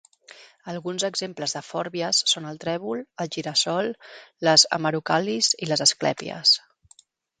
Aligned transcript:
Alguns 0.71 1.03
exemples 1.09 1.53
de 1.57 1.61
fòrbies 1.67 2.21
són 2.31 2.47
el 2.53 2.57
trèvol, 2.63 3.03
el 3.25 3.31
gira-sol, 3.37 3.93
les 4.49 4.65
hemerocal·lis 4.79 5.55
i 5.67 5.71
les 5.75 5.85
asclèpies. 5.87 6.57